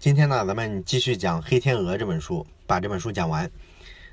[0.00, 3.50] 今天呢，咱们继续讲《黑天鹅》这本书，把这本书讲完。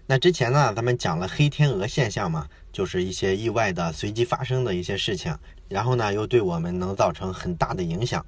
[0.05, 5.33] 那之前呢，咱们讲了黑天鹅现象嘛，就是一些意外的、随机发生的一些事情，
[5.69, 8.25] 然后呢，又对我们能造成很大的影响。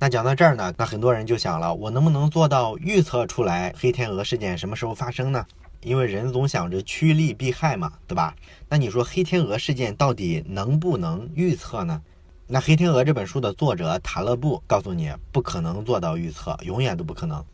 [0.00, 5.46] 那讲到这儿呢，那很多人就想了，我能不能做到预测出来黑天鹅事件什么时候发生呢？
[5.82, 8.34] 因为人总想着趋利避害嘛，对吧？
[8.68, 12.02] 那你说黑天鹅事件到底能不能预测呢？
[12.48, 17.44] 那《黑天鹅》这本书的作者塔勒布告诉你，不可能做到预测，永远都不可能。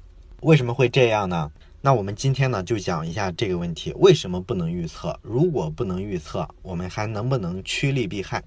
[0.43, 1.51] 为什么会这样呢？
[1.81, 5.19] 那我们今天呢就讲一下这个问题：为什么不能预测？
[5.23, 8.45] 如果不能预测，我们还能不能趋利避害？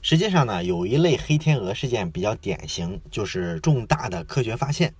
[0.00, 4.94] 实际上呢，有一类黑天鹅事件比较典型，就是重大的科学发现。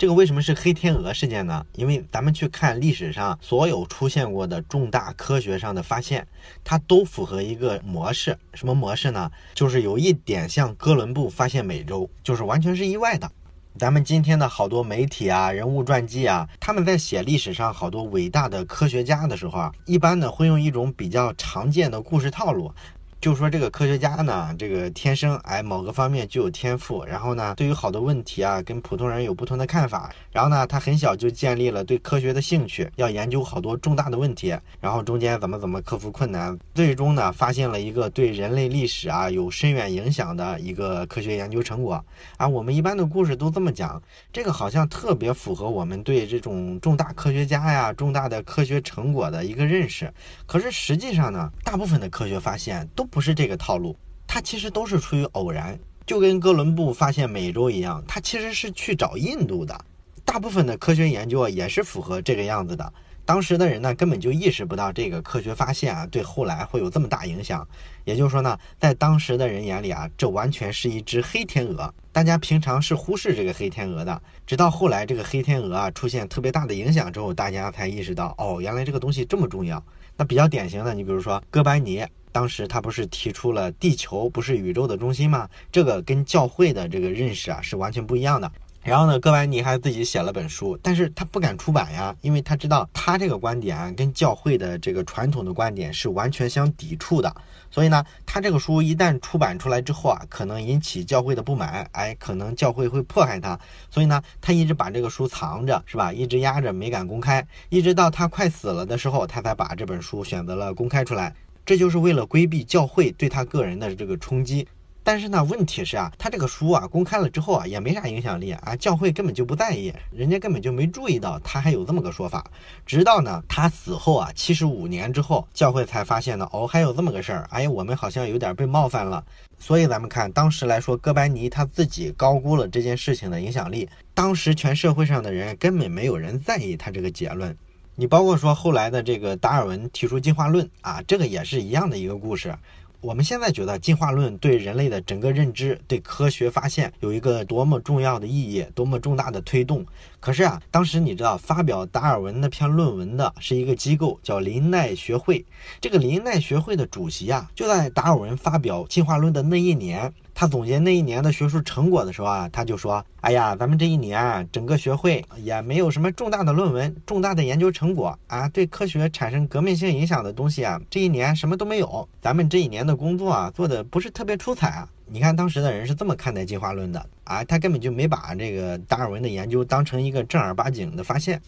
[0.00, 1.62] 这个为什么是黑天鹅事件呢？
[1.74, 6.26] 因为咱们去看历史上所有出现过的重大科学上的发现，
[6.64, 8.34] 它都符合一个模式。
[8.54, 9.30] 什么模式呢？
[9.52, 13.30] 就是有一点像哥伦布发现美洲，就是完全是意外的。
[13.78, 22.72] 咱们今天的好多媒体啊、人物传记啊，他们在写历史上好多伟大的科学家的时候啊，一般呢会用一种比较常见的故事套路。
[23.20, 30.10] 就说这个科学家呢，这个天生哎某个方面具有天赋，然后呢，对于好多问题啊，跟普通人有不同的看法。
[30.32, 34.56] 然后呢，他很小就建立了对科学的兴趣，要研究好多重大的问题。
[34.80, 42.02] 然后中间怎么怎么克服困难，最终呢，发现了一个对人类历史啊有深远影响的一个科学研究成果。
[42.38, 50.10] 啊，我们一般的故事都这么讲，这个好像特别符合我们对这种重大科学家呀、重大的科学成果的一个认识。
[50.46, 53.06] 可是实际上呢，大部分的科学发现都。
[53.10, 59.78] 不是这个套路，它其实都是出于偶然，就跟哥伦布发现美洲一样，他其实是去找印度的。
[60.24, 62.92] 大部分的科学研究啊，也是符合这个样子的。
[63.24, 67.66] 当时的人呢，根本就意识不到这个科学发现啊，对后来会有这么大影响。
[68.04, 71.92] 也就是说呢，在当时的人眼里啊，这完全是一只黑天鹅。
[72.12, 79.80] 大家平常是忽视这个黑天鹅的，直到后来这个黑天鹅啊出现特别大的影响之后，大家才意识到，哦，原来这个东西这么重要。
[80.16, 82.04] 那比较典型的，你比如说哥白尼。
[82.32, 85.48] 当时他不是提出了地球不是宇宙的中心吗？
[85.70, 88.50] 这个跟教会的这个认识啊是完全不一样的。
[88.82, 97.30] 然后呢，哥白尼还自己写了本书，但是他不敢出版呀，因为他知道他这个观点啊跟教会的这个传统的观点是完全相抵触的。
[97.70, 103.58] 所以呢，他这个书一旦出版出来之后啊，可能引起教会的不满，哎，可能教会会迫害他。
[103.90, 106.10] 所以呢，他一直把这个书藏着，是吧？
[106.10, 111.34] 一直压着没敢公开，一直到他快死了的时候，他才把这本书选择了公开出来。
[111.70, 114.66] 这就是为了规避教会对他个人的这个冲击，
[115.04, 122.44] 但是呢，问题是啊，他这个书啊公开了之后啊，也没啥影响力啊，教会根本就不在意，人家根本就没注意到他还有这么个说法。
[122.84, 129.24] 直到呢他死后啊，七十五年之后，教会才发现呢，哦，还有这么个事儿，哎，我们好像有点被冒犯了。
[129.56, 137.56] 所以咱们看当时来说，哥白尼他自己高估了这件事情的影响力，当时全社会上的人根本没有人在意他这个结论。
[138.00, 142.56] 你包括说后来的这个达尔文提出进化论啊，这个也是一样的一个故事。
[143.02, 149.84] 我们现在觉得进化论对人类的整个认知、对科学发现有一个多么重要的意义，多么重大的推动。
[150.20, 155.44] 可是啊，当时你知道发表达尔文那篇论文的是一个机构，叫林奈学会。
[155.80, 160.12] 这个林奈学会的主席啊，就在达尔文发表进化论的那一年。
[160.32, 172.08] 他总结那一年的学术成果的时候啊，他就说：“哎呀，咱们这一年啊整个学会也没有什么重大的论文、重大的研究成果啊，对科学产生革命性影响的东西啊，这一年什么都没有。
[172.22, 174.88] 咱们这一年的工作啊，做的不是特别出彩啊。
[175.12, 181.40] 你看当时的人是这么看待进化论的啊，他根本就没把这个达尔文的研究当成一个正儿八经的发现。”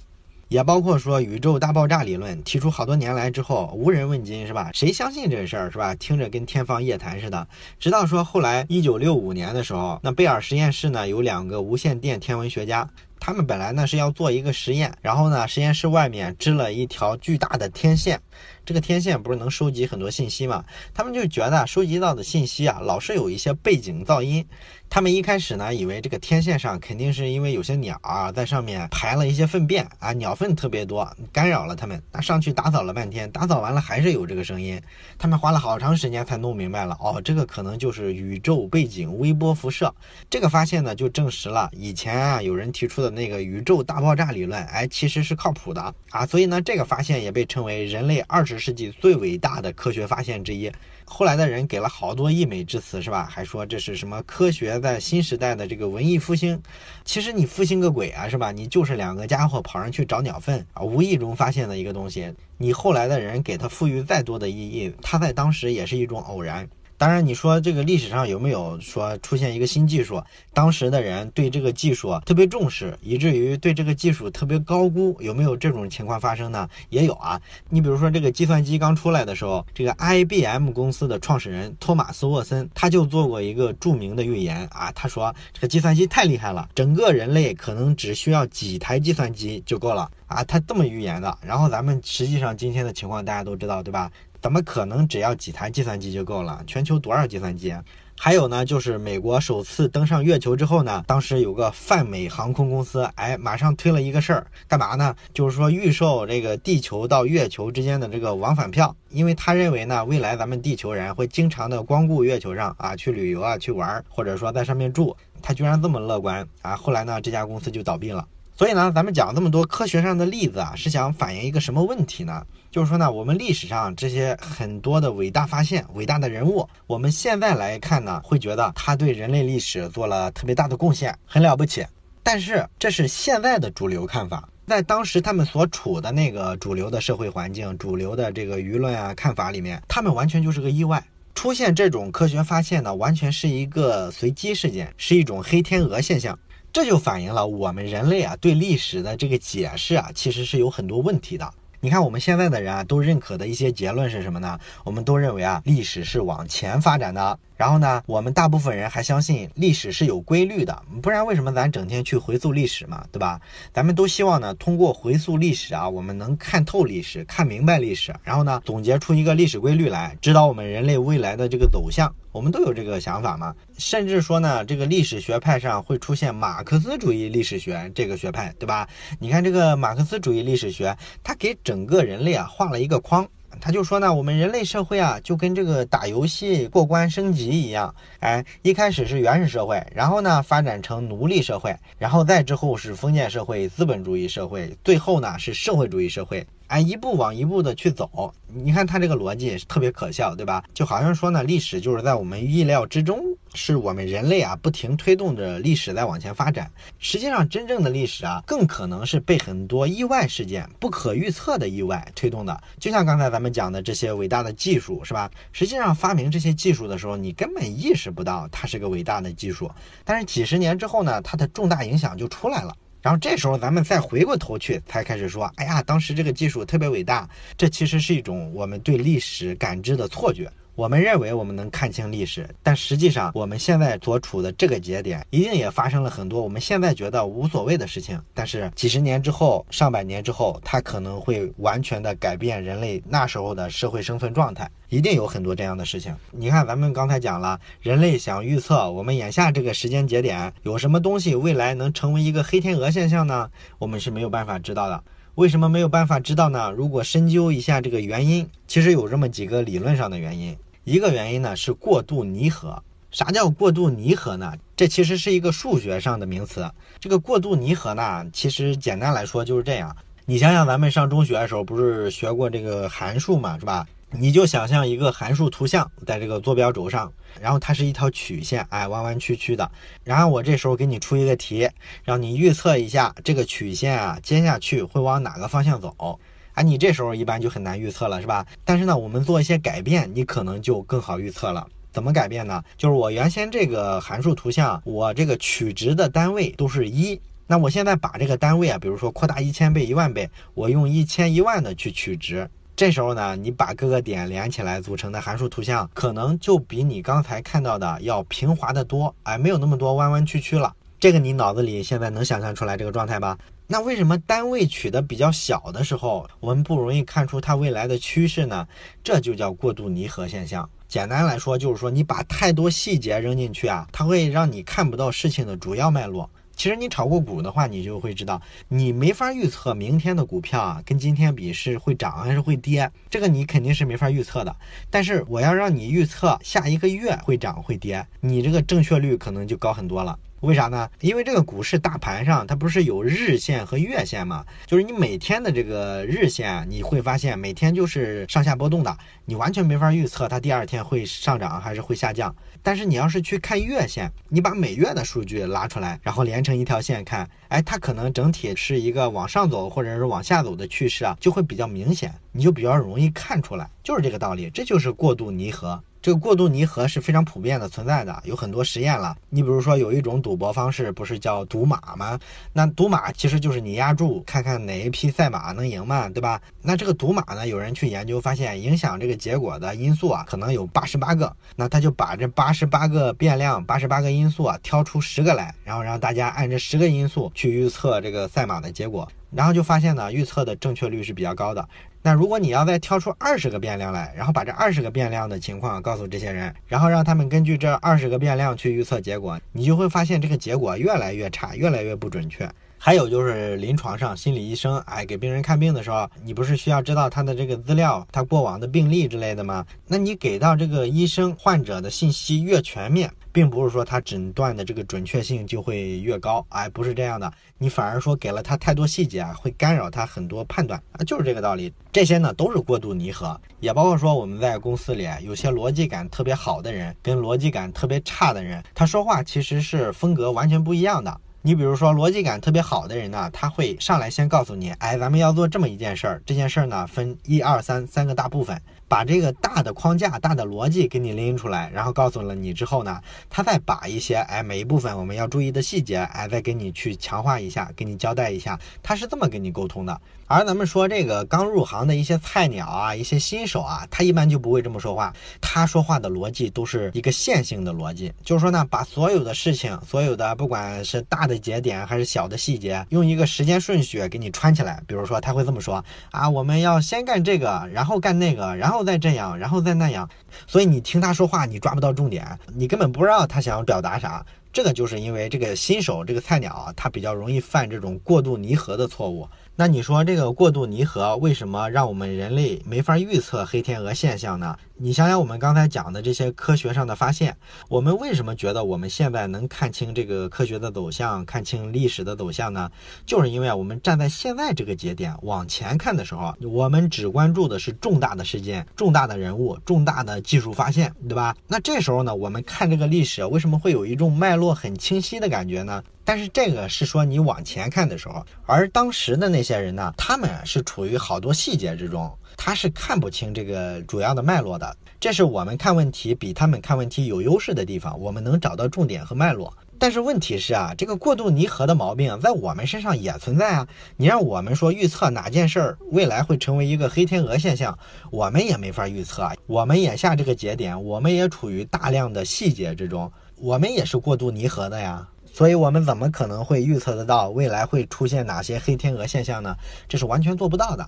[0.48, 4.70] 也包括说宇宙大爆炸理论提出好多年来之后无人问津是吧？
[4.74, 5.94] 谁相信这事儿是吧？
[5.94, 7.48] 听着跟天方夜谭似的。
[7.80, 12.86] 直到说后来一九六五年的时候，那贝尔实验室呢有两个无线电天文学家，
[13.18, 18.20] 他们本来呢是要做一个实验，然后呢实验室外面支了一条巨大的天线。
[18.64, 20.64] 这个天线不是能收集很多信息吗？
[20.94, 24.46] 他们就觉得收集到的信息啊，老是有一些背景噪音。
[24.88, 32.00] 他们一开始呢，以为这个天线上肯定是因为有些鸟啊在上面排了一些粪便啊，鸟粪特别多，干扰了他们。
[32.12, 34.80] 那上去打扫了半天，打扫完了还是有这个声音。
[35.18, 39.92] 他们花了好长时间才弄明白了，哦，这个可能就是宇宙背景微波辐射。
[40.28, 46.26] 这个发现呢，就证实了以前啊有人提出的那个宇宙大爆炸理论，哎，其实是靠谱的啊。
[46.26, 48.51] 所以呢，这个发现也被称为人类二十。
[48.52, 50.70] 十世纪最伟大的科学发现之一，
[51.06, 53.26] 后来的人给了好多溢美之词，是吧？
[53.30, 56.60] 还说这是什么科学在新时代的这个文艺复兴。
[57.04, 58.52] 其实你复兴个鬼啊，是吧？
[58.52, 62.32] 你就是两个家伙跑上去找鸟粪啊，无意中发现的一个东西。
[62.58, 66.68] 你后来的人给它赋予再多的意义，它在当时也是一种偶然。
[67.02, 70.22] 当然，你说这个历史上有没有说出现一个新技术，
[70.54, 75.16] 当时的人对这个技术特别重视，以至于对这个技术特别高估？
[75.20, 76.68] 有没有这种情况发生呢？
[76.90, 77.40] 也有啊。
[77.68, 91.36] 你比如说，这个计算机刚出来的时候，这个 IBM 公司的创始人托马斯沃森他就做过一个著名的预言啊，他说这个计算机太厉害了，整个人类可能只需要几台计算机就够了啊，他这么预言的。
[91.44, 94.08] 然后咱们实际上今天的情况大家都知道，对吧？
[94.42, 96.60] 怎么可能只要几台计算机就够了？
[96.66, 97.72] 全球多少计算机？
[98.18, 105.14] 还有呢，就是美国首次登上月球之后呢，当时有个泛美航空公司，哎，马上推了一个事儿，干嘛呢？
[105.32, 115.16] 就是说预售这个地球到月球之间的这个往返票，因为他认为呢，未来咱们地球人会经常的光顾月球上啊，去旅游啊，去玩，或者说在上面住。
[115.40, 116.76] 他居然这么乐观啊！
[116.76, 118.24] 后来呢，这家公司就倒闭了。
[118.54, 122.44] 所以呢，咱们讲这么多科学上的例子啊，是想反映一个什么问题呢？
[122.70, 131.84] 就是说呢，我们历史上这些很多的伟大发现、伟大的人物，我们现在来看呢，会觉得他对人类历史做了特别大的贡献，很了不起。
[132.22, 141.02] 但是这是现在的主流看法，在当时他们所处的那个主流的社会环境、主流的这个舆论啊看法里面，他们完全就是个意外。
[141.34, 146.38] 出现这种科学发现呢，完全是一个随机事件，是一种黑天鹅现象。
[146.72, 151.52] 这就反映了我们人类啊对历史的这个解释啊，其实是有很多问题的。
[151.80, 154.58] 你看，我们现在的人啊，都认可的一些结论是什么呢？
[154.84, 157.38] 我们都认为啊，历史是往前发展的。
[157.56, 163.40] 然后呢，我们大部分人还相信历史是有规律的，不然为什么咱整天去回溯历史嘛，对吧？
[163.72, 172.12] 咱们都希望呢，通过回溯历史啊，我们能看透历史，看明白历史，然后呢，总结出一个历史规律来，指导我们人类未来的这个走向。
[172.32, 173.54] 我们都有这个想法嘛？
[173.76, 178.88] 甚至说呢，这个历史学派上会出现马克思主义历史学这个学派，对吧？
[179.18, 183.28] 你看这个马克思主义历史学，它给整个人类啊画了一个框。
[183.60, 196.46] 他就说呢，我们人类社会啊，就跟这个打游戏过关升级一样，哎，一开始是原始社会，然后呢发展成奴隶社会，然后再之后是封建社会、资本主义社会，最后呢是社会主义社会。
[196.72, 200.64] 哎，一步往一步的去走，你看他这个逻辑也是特别可笑，对吧？
[200.72, 203.22] 就好像说呢，历史就是在我们意料之中，
[203.52, 206.70] 是我们人类啊不停推动着历史在往前发展。
[206.98, 212.58] 实际上，真正的历史啊，更可能是被很多意外事件、不可预测的意外推动的。
[212.80, 215.30] 就像刚才咱们讲的这些伟大的技术，是吧？
[215.52, 219.70] 实际上发明这些技术的时候，你根本意识不到它是个伟大的技术，
[220.06, 222.74] 但是几十年之后呢，它的重大影响就出来了。
[223.02, 227.28] 然后这时候咱们再回过头去，才开始说，哎呀，当时这个技术特别伟大。
[227.58, 230.48] 这其实是一种我们对历史感知的错觉。
[230.74, 238.18] 我们认为我们能看清历史，但实际上我们现在所处的这个节点，一定也发生了很多我们现在觉得无所谓的事情。
[238.32, 246.16] 但是几十年之后、上百年之后，它可能会完全的改变人类那时候的社会生存状态，一定有很多这样的事情。
[246.30, 253.50] 你看，咱们刚才讲了，人类想预测我们眼下这个时间节点有什么东西未来能成为一个黑天鹅现象呢？
[253.78, 255.04] 我们是没有办法知道的。
[255.36, 256.70] 为什么没有办法知道呢？
[256.72, 260.54] 如果深究一下这个原因，其实有这么几个理论上的原因。
[260.84, 262.82] 一个原因呢是过度拟合。
[263.10, 264.52] 啥叫过度拟合呢？
[264.76, 266.70] 这其实是一个数学上的名词。
[267.00, 269.96] 这个过度拟合呢，其实简单来说就是这样。
[270.26, 273.86] 你想想，咱们上中学的时候不是学过这个函数嘛，是吧？
[274.14, 277.10] 你就想象一个函数图像在这个坐标轴上，
[277.40, 279.70] 然后它是一条曲线，哎，弯弯曲曲的。
[280.04, 281.66] 然后我这时候给你出一个题，
[282.04, 286.18] 让你预测一下这个曲线啊，接下去会往哪个方向走？
[286.52, 288.46] 啊，你这时候一般就很难预测了，是吧？
[288.66, 291.66] 但是呢，我们做一些改变，你可能就更好预测了。
[291.90, 292.62] 怎么改变呢？
[292.76, 302.48] 就是我原先这个函数图像，我这个取值的单位都是一，那我现在把这个单位啊，比如说扩大一千倍、一万倍，我用一千一万的去取值。
[302.82, 310.74] 这时候呢，你把各个点连起来组成的函数图像，可能就比你刚才看到的要平滑的多，哎，没有那么多弯弯曲曲了。
[310.98, 313.38] 这个你脑子里现在能想象出来这个状态吧？
[313.68, 318.66] 那为什么单位取的比较小的时候，我们不容易看出它未来的趋势呢？
[319.04, 320.68] 这就叫过度拟合现象。
[320.88, 326.28] 简单来说，就是说你把太多细节扔进去啊，它会让你看不到事情的主要脉络。
[326.54, 334.54] 其实你炒过股的话，你就会知道，你没法预测明天的股票啊，跟今天比是会涨还是会跌，这个你肯定是没法预测的。
[334.90, 340.18] 但是我要让你预测下一个月会涨会跌，你这个正确率可能就高很多了。
[340.42, 340.90] 为啥呢？
[341.00, 344.44] 因为这个股市大盘上，它不是有日线和月线嘛？
[344.66, 352.34] 就是你每天的这个日线，你会发现每天就是上下波动的，你完全没法预测它第二天会上涨还是会下降。
[352.60, 365.80] 但是你要是去看月线，你把每月的数据拉出来，然后连成一条线看，哎，它可能整体是一个往上走或者是往下走的趋势啊，就会比较明显，你就比较容易看出来，就是这个道理，这就是过度拟合。
[366.02, 369.16] 这个过度拟合是非常普遍的存在的，有很多实验了。
[369.30, 372.18] 你比如说有一种赌博方式，不是叫赌马吗？
[372.52, 376.42] 那赌马其实就是你压注，看看哪一匹赛马能赢嘛，对吧？
[376.60, 381.32] 那这个赌马呢，有人去研究发现，影响这个结果的因素啊，可能有八十八个。
[381.54, 391.68] 那他就把这八十八个变量、八十八个因素啊，挑出十个来，然后让大家按这十个因素去预测这个赛马的结果，然后就发现呢，预测的正确率是比较高的。
[392.04, 402.50] 那如果你要再挑出二十个变量来，然后把这二十个变量的情况告诉这些人，然后让他们根据这二十个变量去预测结果，你就会发现这个结果越来越差，越来越不准确。
[402.84, 409.64] 还有就是临床上心理医生，哎，给病人看病的时候，你不是需要知道他的这个资料，他过往的病历之类的吗？
[409.86, 421.72] 那你给到这个医生患者的信息越全面，并不是说他诊断的这个准确性就会越高，哎，不是这样的，你反而说给了他太多细节啊，会干扰他很多判断啊，就是这个道理。
[421.92, 431.20] 这些呢都是过度拟合，也包括说我们在公司里有些逻辑感特别好的人，跟逻辑感特别差的人，他说话其实是风格完全不一样的。
[431.44, 438.60] 你比如说逻辑感特别好的人呢，他会上来先告诉你，哎，咱们要做这么一件事儿，这件事儿呢分一二三三个大部分。
[438.88, 449.98] 把这个大的框架、大的逻辑给你拎出来，然后告诉了你之后呢，他再把一些哎每一部分我们要注意的细节哎再给你去强化一下，给你交代一下，他是这么跟你沟通的。
[450.32, 455.12] 而咱们说这个刚入行的一些菜鸟啊、一些新手啊，他一般就不会这么说话，
[455.42, 464.82] 他说话的逻辑都是一个线性的逻辑，就是说呢，把所有的事情、所有的不管是大的节点还是小的细节，用一个时间顺序给你串起来。
[464.86, 468.82] 比如说他会这么说啊，我们要先干这个，然后干那个，然后。
[468.82, 470.08] 再这样，然后再那样，
[470.46, 474.24] 所以你听他说话，你抓不到重点，你根本不知道他想要表达啥。
[474.52, 479.26] 这个就是因为这个新手，这个菜鸟啊，他比较容易犯这种过度拟合的错误。
[479.54, 484.56] 那你说这个过度拟合为什么让我们人类没法预测黑天鹅现象呢？
[484.78, 487.36] 你想想我们刚才讲的这些科学上的发现，
[487.68, 492.70] 我们为什么觉得我们现在能看清这个科学的走向，看清历史的走向呢？
[493.04, 501.36] 就是因为我们站在现在这个节点往前看的时候，我们只关注的是重大的事件、重大的人物、重大的技术发现，对吧？
[501.46, 505.84] 那这时候呢，我们看这个历史，为什么会有一种脉络很清晰的感觉呢？
[506.04, 514.76] 但是这个是说你往前看的时候，而当时的那些人呢，他们是处于好多细节之中，他是看不清这个主要的脉络的。
[514.98, 519.52] 这是我们看问题比他们看问题有优势的地方，我们能找到重点和脉络。
[519.78, 523.66] 但是问题是啊，这个过度拟合的毛病在我们身上也存在啊。
[523.96, 527.76] 你让我们说预测哪件事儿未来会成为一个黑天鹅现象，
[528.12, 529.28] 我们也没法预测。
[529.46, 535.04] 我们眼下这个节点，我们也处于大量的细节之中，我们也是过度拟合的呀。
[535.32, 539.56] 所以，我们怎么可能会预测得到未来会出现哪些黑天鹅现象呢？
[539.88, 540.86] 这是完全做不到的。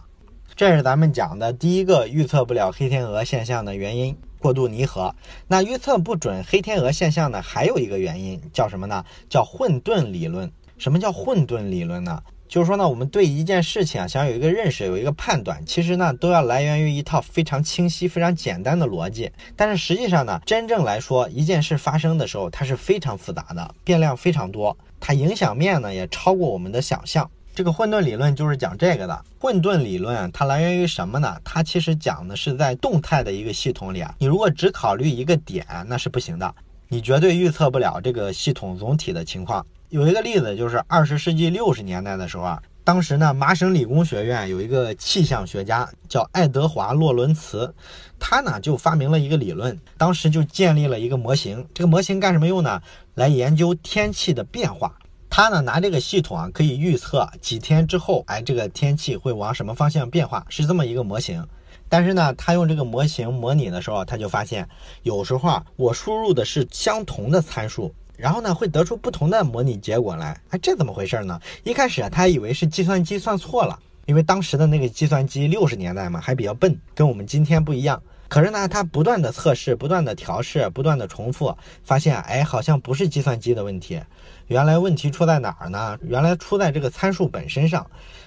[0.54, 5.14] 这是咱们讲的第一个预测不了黑天鹅现象的原因——过度拟合。
[5.48, 7.40] 那预测不准黑天鹅现象呢？
[7.40, 9.02] 还有一个原因叫什么呢？
[9.30, 10.52] 叫混沌理论。
[10.76, 12.22] 什么叫混沌理论呢？
[12.54, 19.28] 就是说呢，我们对一件事情啊，想有一个认识，有一个判断，其实呢，都要来源于一套非常清晰、非常简单的逻辑。
[19.56, 27.28] 但是实际上呢，真正来说，一件事发生的时候，它是非常复杂的，变量非常多，它影响面呢也超过我们的想象。
[27.56, 29.24] 这个混沌理论就是讲这个的。
[29.40, 31.36] 混沌理论它来源于什么呢？
[31.42, 36.54] 它其实讲的是在动态的一个系统里啊，你如果只考虑一个点，那是不行的，
[36.86, 39.66] 你绝对预测不了这个系统总体的情况。
[39.90, 47.72] 有一个例子，就是二十世纪六十年代的时候啊，当时呢，麻省理工学院有一个气象学家叫爱德华·洛伦茨，
[48.18, 51.64] 他呢就发明了一个理论，当时就建立了一个模型。
[51.72, 52.82] 这个模型干什么用呢？
[53.14, 54.92] 来研究天气的变化。
[55.30, 61.46] 他呢拿这个系统啊，可以预测几天之后，哎，这个天气会往什么方向变化，是这么一个模型。
[61.88, 64.68] 但是呢，他用这个模型模拟的时候，他就发现，
[65.02, 67.94] 有时候啊，我输入的是相同的参数。
[68.16, 70.40] 然后呢，会得出不同的模拟结果来。
[70.50, 71.40] 哎，这怎么回事呢？
[71.62, 78.00] 一开始啊，他以为是计算机算错了，因为当时的那个计算机六十年代嘛，还比较笨，跟我们今天不一样。
[78.28, 84.00] 可是呢，他不断的测试，不断的调试，不断的重复，发现哎，好像不是计算机的问题。
[84.48, 85.96] 原来问题出在哪儿呢？
[86.02, 87.86] 原来出在这个参数本身上。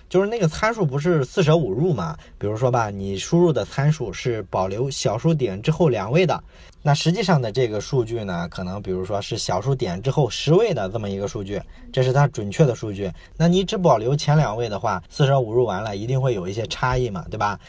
[0.10, 2.18] 就是那个参数不是四舍五入嘛？
[2.38, 6.42] 比如说吧，你输入的参数是保留小数点之后两位的，
[6.82, 11.62] 那实际上的这个数据呢，可能比如说是小数点之后十位的这么一个数据，
[11.92, 13.12] 这是它准确的数据。
[13.36, 17.60] 那你只保留前两位的话，四舍五入完了，一定会有一些差异嘛，对吧？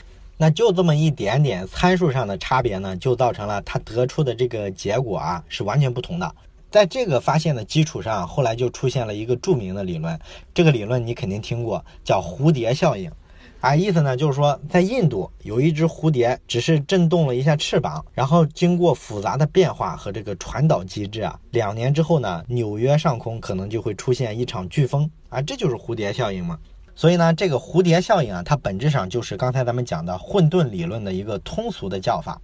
[0.40, 6.33] 那就这么一点点参数上的差别呢，就造成了它得出的这个结果啊是完全不同的。
[6.70, 10.18] 在这个发现的基础上，后来就出现了一个著名的理论。
[10.52, 13.10] 这个理论你肯定听过，叫蝴蝶效应。
[13.60, 26.56] 啊，意思呢就是说，在印度有一只蝴蝶，只是震动了一下翅膀，然后经过复杂的变化和这个传导机制啊，两年之后呢，纽约上空可能就会出现一场飓风啊，这就是蝴蝶效应嘛。
[26.99, 32.40] 所以呢，这个蝴蝶效应啊，它本质上就是刚才咱们讲的混沌理论的一个通俗的叫法，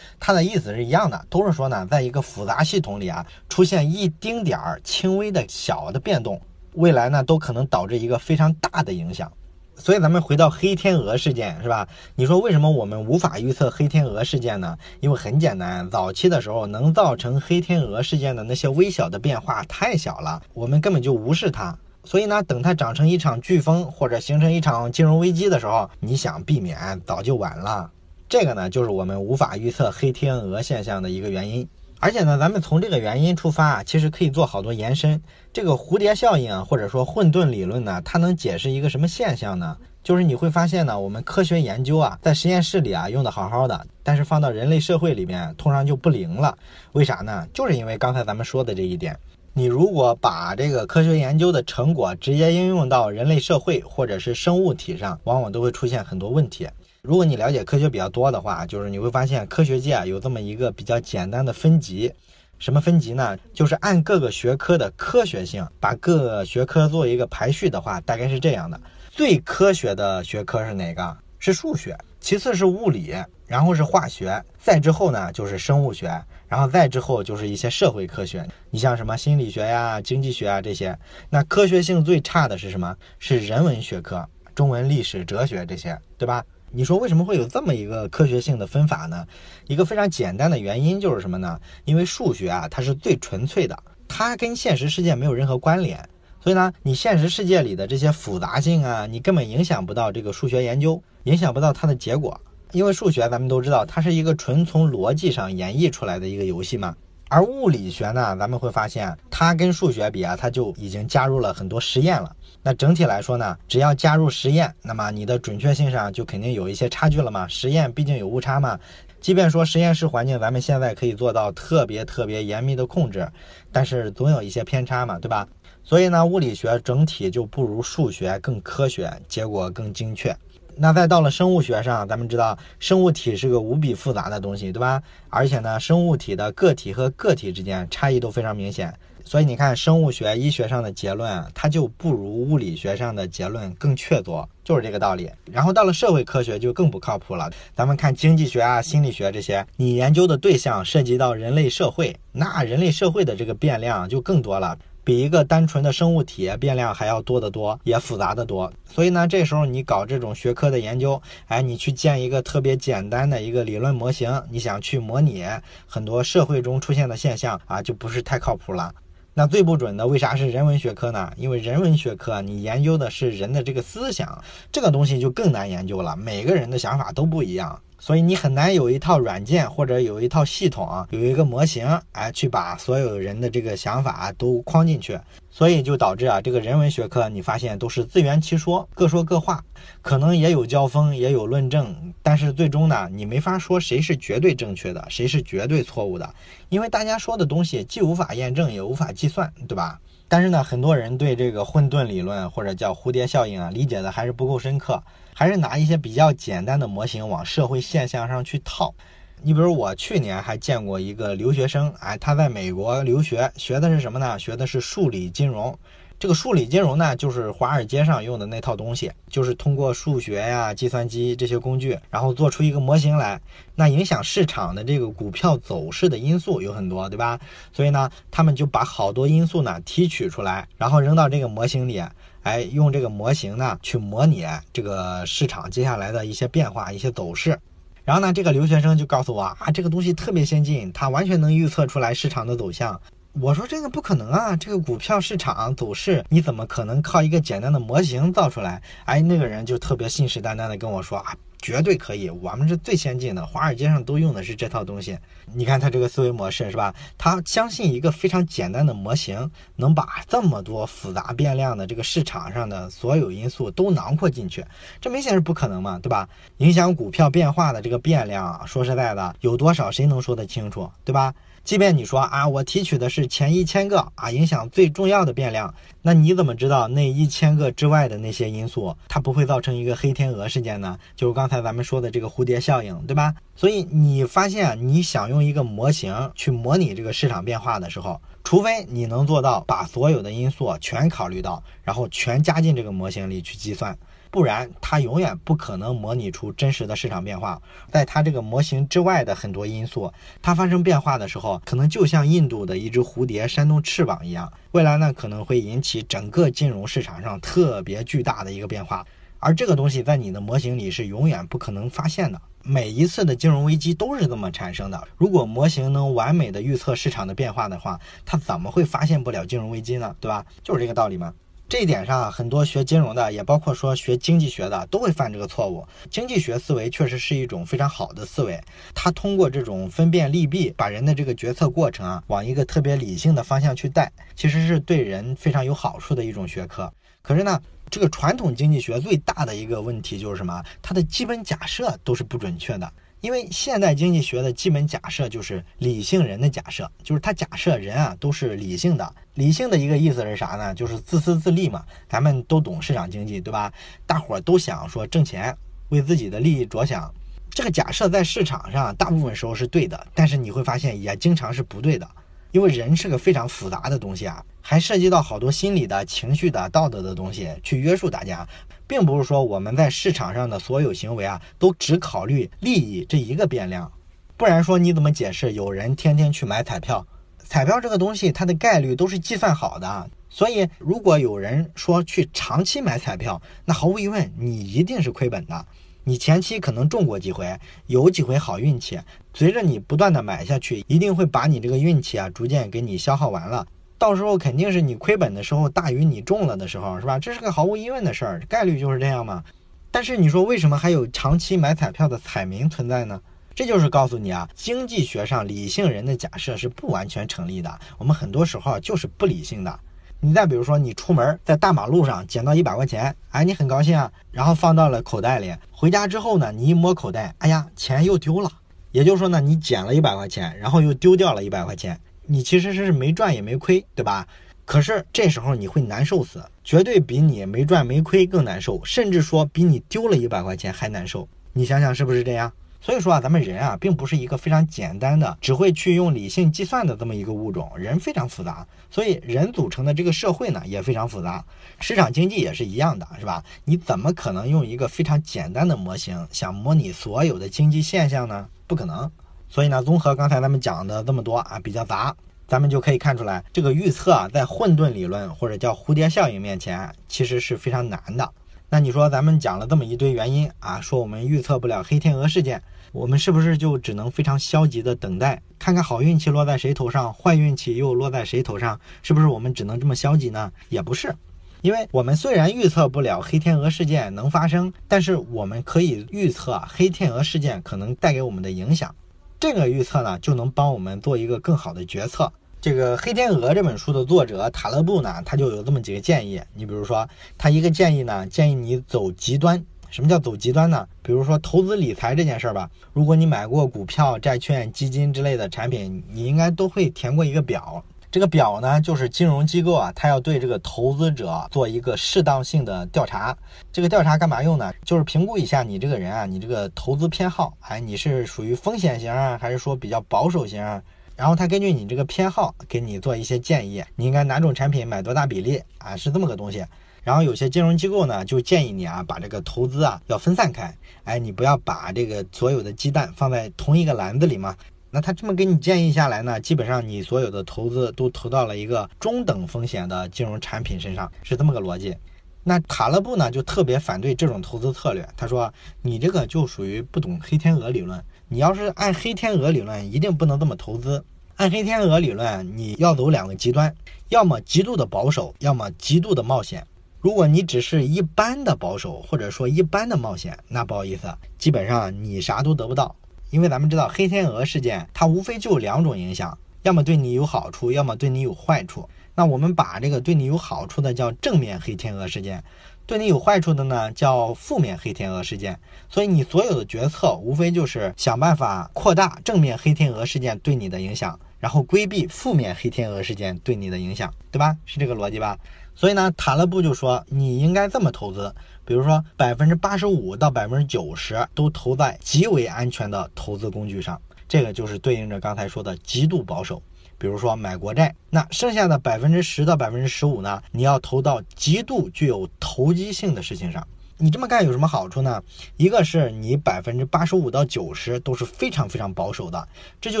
[0.20, 6.38] 它的意思是一样的，都是说呢，在一个复杂系统里啊，出现一丁点儿轻微的小的变动，
[6.74, 9.32] 未来呢都可能导致一个非常大的影响。
[9.74, 11.88] 所以咱们回到黑天鹅事件是吧？
[12.14, 14.76] 你说为什么我们无法预测黑天鹅事件呢？
[15.00, 21.74] 因为很简单，早期的时候能造成黑天鹅事件的那些微小的变化太小了，我们根本就无视它。
[22.08, 27.90] 所以呢，等它长成一场飓风或者形成一场金融危机的时候，你想避免早就晚了。
[28.30, 31.68] 这个呢，就是我们无法预测黑天鹅现象的一个原因。
[32.00, 35.20] 而且呢，咱们从这个原因出发啊，其实可以做好多延伸。
[35.52, 39.76] 这个蝴蝶效应啊，或者说混沌理论呢，它能解释一个什么现象呢？
[40.02, 46.56] 就是你会发现呢，我们科学研究啊，在实验室里啊用的好好的，但是放到人类社会里面，通常就不灵了。
[46.92, 47.46] 为啥呢？
[47.52, 49.14] 就是因为刚才咱们说的这一点。
[49.58, 56.68] 你如果把这个科学研究的成果直接应用到人类社会或者是生物体上，往往都会出现很多问题。
[57.02, 62.12] 如果你了解科学比较多的话，就是你会发现科学界有这么一个比较简单的分级，
[62.60, 63.36] 什么分级呢？
[63.52, 71.16] 就是按各个学科的科学性，把各个学科做一个排序的话，大概是这样的：最科学的学科是哪个？
[71.38, 73.14] 是数学，其次是物理，
[73.46, 76.10] 然后是化学，再之后呢就是生物学。
[76.48, 82.96] 然后再之后就是一些社会科学，你像什么心理学呀、经济学啊这些，那科学性最差的是什么？
[83.18, 86.42] 是人文学科，中文、历史、哲学这些，对吧？
[86.70, 89.26] 你说为什么会有这么一个科学性的分法呢？
[89.66, 91.60] 一个非常简单的原因就是什么呢？
[91.84, 93.78] 因为数学啊，它是最纯粹的，
[94.08, 96.02] 它跟现实世界没有任何关联，
[96.48, 102.40] 所以呢，你现实世界里的这些复杂性啊，你根本影响不到这个数学研究，影响不到它的结果。
[102.72, 106.96] 因为数学咱们都知道，它是一个纯从逻辑上演绎出来的一个游戏嘛。
[107.28, 112.34] 而物理学呢，咱们会发现它跟数学比啊，它就已经加入了很多实验了。
[112.62, 117.46] 那整体来说呢，只要加入实验，那么你的准确性上就肯定有一些差距了嘛。
[117.46, 118.80] 实验毕竟有误差嘛。
[119.20, 123.28] 即便说实验室环境咱们现在可以做到特别特别严密的控制，
[123.72, 125.46] 但是总有一些偏差嘛，对吧？
[125.88, 130.36] 所以呢，物理学整体就不如数学更科学，结果更精确。
[130.76, 135.02] 那再到了生物学上，咱们知道生物体是个无比复杂的东西，对吧？
[135.30, 145.30] 而且呢，生物体的个体和个体之间差异都非常明显，所以你看生物学、医学上的结论，它就不如物理学上的结论更确凿，就是这个道理。
[145.50, 154.78] 然后到了社会科学就更不靠谱了，咱们看经济学啊、心理学这些，你研究的对象涉及到人类社会，那人类社会的这个变量就更多了。
[155.08, 158.70] 比一个单纯的生物体变量还要多得多，也复杂的多。
[158.84, 165.46] 所以呢，这时候你搞这种学科的研究，哎，你去建一个特别简单的一个理论模型，你想去模拟
[165.86, 168.92] 很多社会中出现的现象啊，就不是太靠谱了。
[169.32, 171.32] 那最不准的为啥是人文学科呢？
[171.38, 176.14] 因为人文学科你研究的是人的这个思想，这个东西就更难研究了。
[176.18, 177.80] 每个人的想法都不一样。
[177.98, 185.18] 所以你很难有一套软件或者有一套系统啊，有一个模型，哎，去把所有人的这个想法都框进去。
[185.50, 189.64] 所以就导致啊，这个人文学科你发现都是自圆其说，各说各话，
[190.02, 196.32] 可能也有交锋，也有论证，但是最终呢，你没法说谁是绝对正确的，谁是绝对错误的，
[196.68, 199.98] 因为大家说的东西既无法验证，也无法计算，对吧？
[200.28, 205.02] 但是呢，很多人对这个混沌理论或者叫蝴蝶效应啊，理解的还是不够深刻，
[205.38, 208.92] 还是拿一些比较简单的模型往社会现象上去套。
[209.40, 214.36] 你比如我去年还见过一个留学生，哎，他在美国留学，学的是什么呢？
[214.36, 215.78] 学的是数理金融。
[216.18, 223.40] 这个数理金融呢，就是华尔街上用的那套东西，就是通过数学呀、计算机这些工具，然后做出一个模型来。
[223.76, 227.38] 那影响市场的这个股票走势的因素有很多，对吧？
[227.72, 232.02] 所以呢，他们就把好多因素呢提取出来，然后扔到这个模型里，
[232.42, 237.58] 哎，用这个模型呢去模拟这个市场接下来的一些变化、一些走势。
[238.04, 242.98] 然后呢，这个留学生就告诉我啊，这个东西特别先进，他完全能预测出来市场的走向。
[243.40, 244.56] 我说这个不可能啊！
[244.56, 248.82] 这个股票市场走势，你怎么可能靠一个简单的模型造出来？
[249.04, 255.18] 哎，那个人就特别信誓旦旦的跟我说啊，绝对可以，我们是最先进的，华尔街上都用的是这套东西。
[255.54, 256.94] 你看他这个思维模式是吧？
[257.16, 264.64] 他相信一个非常简单的模型能把这么多复杂变量的这个市场上的所有因素都囊括进去，
[265.00, 266.28] 这明显是不可能嘛，对吧？
[266.58, 271.34] 影响股票变化的这个变量，说实在的，有多少谁能说得清楚，对吧？
[271.64, 280.98] 即便你说啊，我提取的是前一千个啊影响最重要的变量，那你怎么知道那一千个之外的那些因素它不会造成一个黑天鹅事件呢？
[281.14, 283.34] 就是刚才咱们说的这个蝴蝶效应，对吧？
[283.54, 293.96] 所以你发现你想用一个模型去模拟这个市场变化的时候，除非你能做到把所有的因素全考虑到，然后全加进这个模型里去计算。
[294.30, 297.60] 不然，它永远不可能模拟出真实的市场变化。
[297.90, 300.12] 在它这个模型之外的很多因素，
[300.42, 309.04] 它发生变化的时候，可能就像印度的一只蝴蝶扇动翅膀一样，未来呢可能会引起整个金融市场上特别巨大的一个变化。
[309.40, 312.40] 而这个东西在你的模型里是永远不可能发现的。
[312.64, 315.08] 每一次的金融危机都是这么产生的。
[315.16, 320.14] 如果模型能完美的预测市场的变化的话，它怎么会发现不了金融危机呢？
[320.20, 320.44] 对吧？
[320.62, 321.32] 就是这个道理嘛。
[321.68, 325.86] 这一点上，很多学金融的，也包括说学经济学的，都会犯这个错误。
[326.08, 328.58] 经济学思维确实是一种非常好的思维，
[328.94, 336.90] 它通过这种分辨利弊，把人的这个决策过程啊，往一个特别理性的方向去带，其实是对人非常有好处的一种学科。
[337.20, 340.64] 可是呢，这个传统经济学最大的一个问题就是什么？
[340.80, 342.90] 它的基本假设都是不准确的。
[343.20, 349.14] 因为现代经济学的基本假设就是理性人的假设，就是他假设人啊都是理性的。
[349.34, 350.74] 理性的一个意思是啥呢？
[350.74, 351.84] 就是自私自利嘛。
[352.08, 353.72] 咱们都懂市场经济，对吧？
[354.06, 355.56] 大伙儿都想说挣钱，
[355.88, 357.12] 为自己的利益着想。
[357.50, 362.08] 这个假设在市场上大部分时候是对的，但是你会发现也经常是不对的。
[362.50, 368.46] 因为人是个非常复杂的东西啊，还涉及到好多心理的情绪的、道德的东西去约束大家，
[368.86, 373.90] 并不是说我们在市场上的所有行为啊都只考虑利益这一个变量，
[374.36, 377.06] 不然说你怎么解释有人天天去买彩票？
[377.44, 385.66] 彩票这个东西它的概率都是计算好的，所以如果有人说去长期买彩票，那毫无疑问你一定是亏本的。
[386.08, 387.54] 你前期可能中过几回，
[387.86, 388.98] 有几回好运气，
[389.34, 393.66] 随着你不断的买下去，一定会把你这个运气啊逐渐给你消耗完了。
[393.98, 397.18] 到时候肯定是你亏本的时候大于你中了的时候，是吧？
[397.18, 399.44] 这是个毫无疑问的事儿，概率就是这样嘛。
[399.90, 403.20] 但是你说为什么还有长期买彩票的彩民存在呢？
[403.54, 409.80] 这就是告诉你啊，经济学上理性人的假设是不完全成立的，我们很多时候就是不理性的。
[410.20, 415.54] 你再比如说，你出门在大马路上捡到一百块钱，哎，你很高兴啊，然后放到了口袋里。
[415.70, 418.50] 回家之后呢，你一摸口袋，哎呀，钱又丢了。
[418.90, 424.26] 也就是说呢，你捡了一百块钱，然后又丢掉了一百块钱，你其实是没赚也没亏，对吧？
[424.64, 431.28] 可是这时候你会难受死，绝对比你没赚没亏更难受，甚至说比你丢了一百块钱还难受。
[431.52, 432.52] 你想想是不是这样？
[432.80, 437.70] 所以说啊，咱们人啊，并不是一个非常简单的，只会去用理性计算的这么一个物种。
[437.76, 441.44] 人非常复杂，所以人组成的这个社会呢，也非常复杂。
[441.80, 443.42] 市场经济也是一样的，是吧？
[443.64, 448.48] 你怎么可能用一个非常简单的模型想模拟所有的经济现象呢？
[448.66, 449.10] 不可能。
[449.48, 452.14] 所以呢，综合刚才咱们讲的这么多啊，比较杂，
[452.46, 458.30] 咱们就可以看出来，这个预测啊，在混沌理论或者叫蝴蝶效应面前，其实是非常难的。
[458.70, 468.78] 那你说咱们讲了这么一堆原因啊，说我们预测不了黑天鹅事件，我们是不是就只能非常消极的等待，看看好运气落在谁头上，坏运气又落在谁头上？
[469.02, 470.52] 是不是我们只能这么消极呢？
[470.68, 471.14] 也不是，
[471.62, 478.94] 因为我们虽然预测不了黑天鹅事件能发生，但是我们可以预测黑天鹅事件可能带给我们的影响，
[479.40, 482.30] 这个预测呢就能帮我们做一个更好的决策。
[482.60, 486.42] 这个《黑天鹅》这本书的作者塔勒布呢，他就有这么几个建议。
[486.54, 489.64] 你比如说，他一个建议呢，建议你走极端。
[489.90, 490.86] 什么叫走极端呢？
[491.00, 497.82] 比如说投资理财这件事儿吧，如果你买过股票、债券、基金之类的产品，你应该都会填过一个表。
[498.10, 503.36] 这个表呢，就是金融机构啊，他要对这个投资者做一个适当性的调查。
[503.72, 504.72] 这个调查干嘛用呢？
[504.84, 510.82] 就是评估一下你这个人啊，你这个投资偏好，哎，你是属于风险型啊，还是说比较保守型啊？
[511.18, 515.96] 然后他根据你这个偏好给你做一些建议，你应该哪种产品买多大比例啊？
[515.96, 516.64] 是这么个东西。
[517.02, 524.54] 然后有些金融机构呢就建议你啊，把这个投资啊要分散开，哎，你不要把这个所有的鸡蛋放在同一个篮子里嘛。
[524.92, 531.96] 那他这么给你建议下来呢，基本上你所有的投资都投到了一个中等风险的金融产品身上，是这么个逻辑。
[532.44, 538.02] 那卡勒布呢就特别反对这种投资策略，他说你这个就属于不懂黑天鹅理论。
[538.28, 541.04] 你要是按黑天鹅理论，一定不能这么投资。
[541.36, 543.74] 按黑天鹅理论，你要走两个极端，
[544.08, 546.66] 要么极度的保守，要么极度的冒险。
[547.00, 551.06] 如果你只是一般的保守，或者说一般的冒险，那不好意思，
[551.38, 552.94] 基本上你啥都得不到。
[553.30, 558.88] 因为咱们知道黑天鹅事件，它无非就两种影响，要么对你有好处，要么对你有坏处。
[559.18, 562.44] 那我们把这个对你有好处的叫正面黑天鹅事件。
[562.86, 565.58] 对你有坏处的呢，叫负面黑天鹅事件。
[565.88, 574.56] 所以你所有的决策，无非就是想办法扩大正面黑天鹅事件对你的影响，然后规避负面黑天鹅事件对你的影响，对吧？
[574.64, 575.36] 是这个逻辑吧？
[575.74, 578.32] 所以呢，塔勒布就说你应该这么投资，
[578.64, 586.62] 比如说百分之八十五到百分之九十都投在极为安全的投资工具上，这个就是对应着刚才说的极度保守，
[586.98, 587.94] 比如说买国债。
[588.10, 593.66] 那剩下的百分之十到百分之十五呢，你要投到极度具有投机性的事情上。
[594.00, 595.20] 你这么干有什么好处呢？
[595.56, 599.48] 一个是你百分之八十五到九十都是非常非常保守的，
[599.80, 600.00] 这就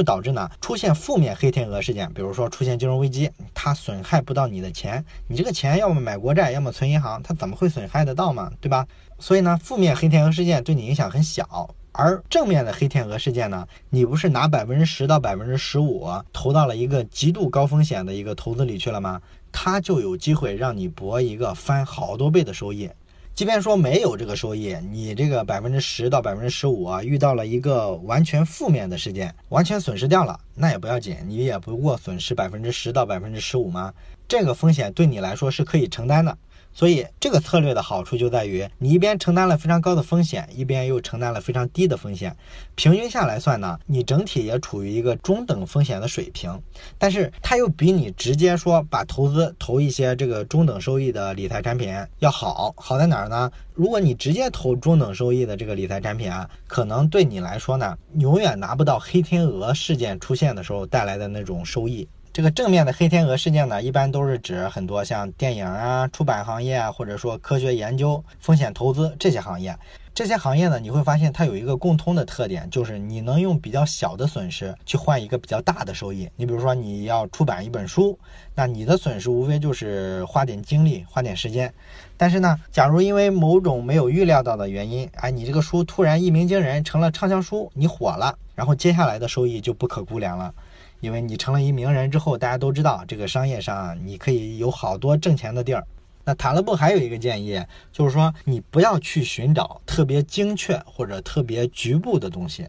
[0.04, 8.52] 导致呢出现负面黑天鹅事件，比如说出现金融危机，它损害不到你的钱，你这个钱要么买国债，要么存银行，它怎么会损害得到嘛？
[8.60, 8.86] 对吧？
[9.18, 19.20] 所以呢，负面黑天鹅事件对你影响很小，而正面的黑天鹅事件呢，你不是拿百分之十到百分之十五投到了一个极度高风险的一个投资里去了吗？
[19.50, 22.88] 它就有机会让你博一个翻好多倍的收益。
[23.38, 33.94] 即便说没有这个收益，你这个百分之十到百分之十五啊，遇到了一个完全负面的事件，完全损失掉了，那也不要紧，你也不过损失百分之十到百分之十五吗？
[34.26, 36.36] 这个风险对你来说是可以承担的。
[36.78, 42.36] 所以这个策略的好处就在于，你一边承担了非常高的风险，一边又承担了非常低的风险，
[42.76, 46.56] 平均下来算呢，你整体也处于一个中等风险的水平。
[46.96, 52.72] 但是它又比你直接说把投资投一些这个中等收益的理财产品要好。
[52.76, 53.50] 好在哪儿呢？
[53.74, 62.06] 如果你直接投中等收益的这个理财产品啊，可能对你来说呢，永远拿不到黑天鹅事件出现的时候带来的那种收益。
[62.38, 69.76] 这个正面的黑天鹅事件呢，一般都是指很多像电影啊、出版行业啊，或者说科学研究、风险投资这些行业。
[70.14, 76.30] 这些行业呢，你会发现它有一个共通的特点，就是你能用比较小的损失去换一个比较大的收益。
[76.36, 78.16] 你比如说你要出版一本书，
[78.54, 81.74] 那你的损失无非就是花点精力、花点时间。
[82.16, 90.54] 但是呢，假如因为某种没有预料到的原因，哎，你这个书突然一鸣惊人，成了畅销书，你火了，然后接下来的收益就不可估量了。
[91.00, 95.86] 因为你成了一名人之后，大家都知道这个商业上你可以有好多挣钱的地儿。
[96.24, 102.66] 那塔勒布还有一个建议，就是说你不要去寻找特别精确或者特别局部的东西。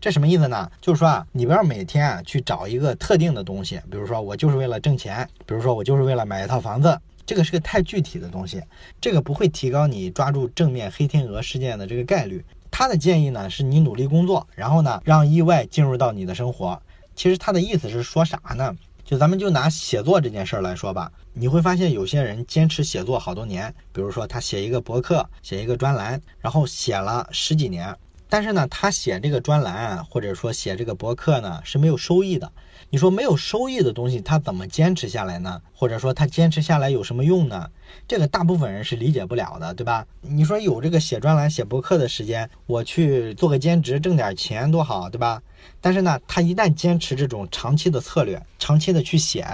[0.00, 0.70] 这什么意思呢？
[0.80, 8.62] 就是说啊，你不要每天啊去找一个特定的东西，比如说我就是为了挣钱，比如说我就是为了买一套房子，这个是个太具体的东西，
[9.00, 12.44] 这个不会提高你抓住正面黑天鹅事件的这个概率。
[12.70, 16.80] 他的建议呢，是你努力工作，然后呢让意外进入到你的生活。
[17.14, 18.74] 其实他的意思是说啥呢？
[19.04, 27.94] 就咱们就拿写作这件事儿来说吧，你会发现有些人坚持写作好多年，比如说他写一个博客，写一个专栏，然后写了十几年，
[28.30, 32.50] 但是呢，他写这个专栏或者说写这个博客呢是没有收益的。
[32.94, 35.60] 你说没有收益的东西，他怎么坚持下来呢？
[35.74, 37.68] 或者说他坚持下来有什么用呢？
[38.06, 40.06] 这个大部分人是理解不了的，对吧？
[40.20, 45.42] 你说有这个写专栏、写博客的时间，我去做个兼职挣点钱多好，对吧？
[45.80, 49.44] 但是呢，他一旦坚持这种长期的策略，长期的去写，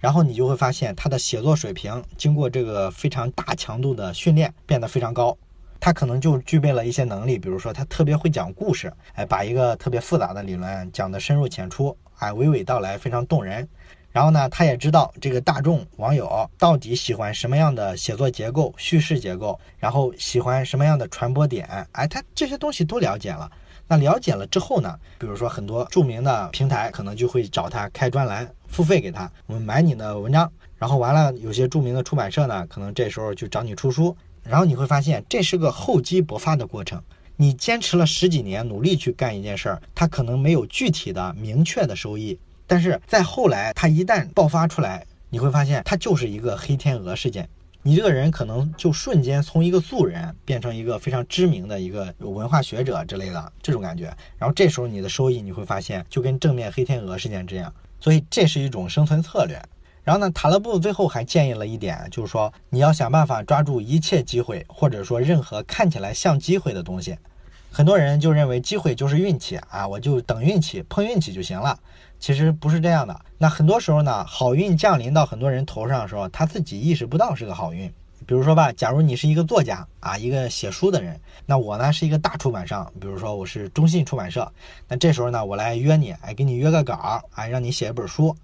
[0.00, 5.38] 然后你就会发现他的写作水平经过这个非常大强度的训练变得非常高。
[5.80, 13.68] 他可能就具备了一些能力，比如说他特别会讲故事，哎，把一个特别复杂的理论讲得深入浅出，哎，娓娓道来，非常动人。
[14.10, 23.48] 然后呢，他也知道这个大众网友到底喜欢什么样的写作结构、叙事结构，然后喜欢什么样的传播点，哎，他这些东西都了解了。
[23.86, 30.50] 那了解了之后呢，比如说很多著名的平台可能就会找他开专栏，付费给他，我们买你的文章。
[30.78, 34.16] 然后完了，有些著名的出版社呢，可能这时候就找你出书。
[34.42, 37.02] 然后你会发现，这是个厚积薄发的过程。
[37.36, 42.38] 你坚持了十几年，努力去干一件事儿，它可能没有具体的、明确的收益。
[42.66, 47.48] 但是在后来，它一旦爆发出来，你会发现它就是一个黑天鹅事件，
[47.82, 54.04] 你这个人可能就瞬间从一个素人变成一个非常知名的一个文化学者之类的这种感觉。
[54.36, 59.62] 然后这时候你的收益你会发现就跟正面黑天鹅事件这样，所以这是一种生存策略。
[60.08, 67.14] 然后呢，塔勒布最后还建议了一点，就是说你要想办法抓住一切机会，或者说任何看起来像机会的东西。
[67.70, 71.78] 很多人就认为机会就是运气啊，我就等运气碰运气就行了。
[72.18, 73.20] 其实不是这样的。
[73.36, 77.86] 那很多时候呢，好运降临到很多人头上的时候，他自己意识不到是个好运。
[78.24, 84.50] 比如说吧，假如你是一个作家啊，一个写书的人，那我呢是一个大出版商，比如说我是中信出版社，
[84.88, 88.34] 那这时候呢，我来约你，哎，给你约个稿，哎，让你写一本书。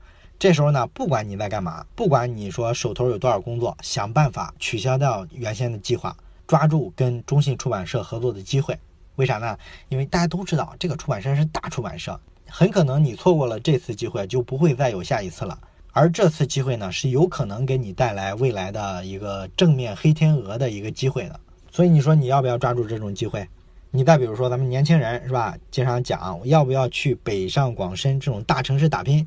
[0.45, 6.15] 这时候呢，不管你在干嘛，不管你说手头有多少工作，想办法取消掉原先的计划，
[6.47, 8.79] 抓住跟中信出版社合作的机会。
[9.17, 9.57] 为啥呢？
[9.89, 15.59] 因为大家都知道这个出版社是大出版社，很可能你错过了这次机会，就不会再有下一次了。
[15.93, 21.41] 而这次机会呢，是有可能给你带来未来的一个正面黑天鹅的一个机会的。
[21.73, 23.49] 所以你说你要不要抓住这种机会？
[23.91, 25.57] 你再比如说咱们年轻人是吧？
[25.71, 29.27] 经常讲要不要去北上广深这种大城市打拼？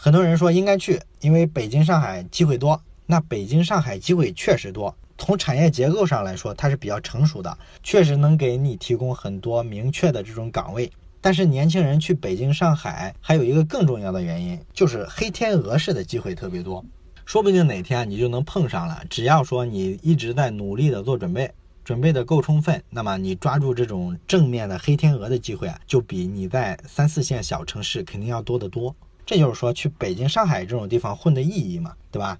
[0.00, 2.80] 很多人说应该去，因为北京、上海机会多。
[3.04, 10.88] 那北京、上海机会确实多，从产业结构上来说，它是比较成熟的，确实能给你提供很多明确的这种岗位。
[11.20, 16.84] 但是年轻人去北京、上海还有一个更重要的原因，就是黑天鹅式的机会特别多，
[17.24, 19.02] 说不定哪天你就能碰上了。
[19.10, 28.94] 只要说你一直在努力的做准备，准备的够充分，那么你抓住这种正面的黑天鹅的机会啊，就比你在三四线小城市肯定要多得多。
[29.28, 32.38] 这就是说去北京、上海这种地方混的意义嘛，对吧？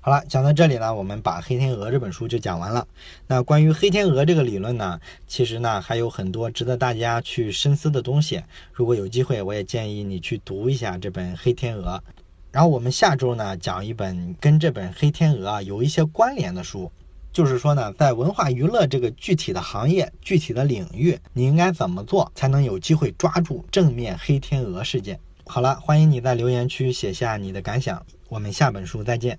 [0.00, 2.88] 好了，讲到这里呢，我们把《黑天鹅》这本书就讲完了。
[3.26, 8.42] 那关于黑天鹅这个理论呢，其实呢还有很多值得大家去深思的东西。
[8.72, 11.98] 如果有机会，我也建议你去读一下这本《黑天鹅》。
[12.50, 16.90] 然后我们下周呢讲一本跟这本《黑天鹅》啊有一些关联的书，
[17.34, 25.20] 就是说呢，在文化娱乐这个具体的行业、具体的领域，你应该怎么做才能有机会抓住正面黑天鹅事件？
[25.52, 28.06] 好了，欢迎你在留言区写下你的感想。
[28.28, 29.36] 我们下本书再见。